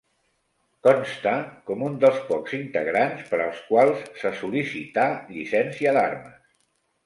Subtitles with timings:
[0.87, 1.33] Consta
[1.67, 6.45] com un dels pocs integrants per als quals se sol·licità llicència d'armes.